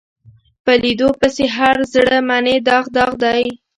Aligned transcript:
په 0.63 0.71
لیدو 0.83 1.09
پسې 1.19 1.45
هر 1.57 1.77
زړه 1.93 2.17
منې 2.29 2.55
داغ 2.67 2.85
داغ 2.95 3.11
دی 3.23 3.43